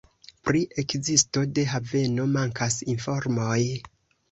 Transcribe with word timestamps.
Pri 0.47 0.61
ekzisto 0.83 1.43
de 1.59 1.67
haveno 1.75 2.27
mankas 2.39 2.81
informoj. 2.97 3.61